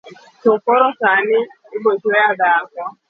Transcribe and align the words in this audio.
to 0.41 0.51
koro 0.65 0.87
sani 1.01 1.39
ibochweya 1.75 2.29
dhako 2.39 2.81